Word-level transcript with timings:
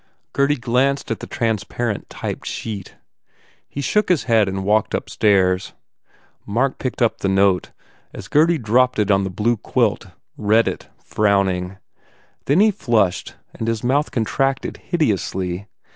Gurdy 0.33 0.55
glanced 0.55 1.11
at 1.11 1.19
the 1.19 1.27
transparent 1.27 2.09
typed 2.09 2.47
sheet. 2.47 2.95
He 3.69 3.81
shook 3.81 4.09
his 4.09 4.23
head 4.23 4.49
and 4.49 4.63
walked 4.63 4.95
up 4.95 5.11
stairs. 5.11 5.73
Mark 6.43 6.79
picked 6.79 7.01
uo 7.01 7.15
the 7.19 7.29
note 7.29 7.71
as 8.11 8.27
Gurdy 8.27 8.57
dropped 8.57 8.97
it 8.97 9.11
on 9.11 9.25
the 9.25 9.29
blue 9.29 9.57
quilt, 9.57 10.07
read 10.37 10.67
it 10.67 10.89
frowning. 10.97 11.77
Then 12.45 12.61
he 12.61 12.71
flushed 12.71 13.35
and 13.53 13.67
his 13.67 13.83
mouth 13.83 14.09
contracted 14.09 14.77
hideously. 14.77 15.67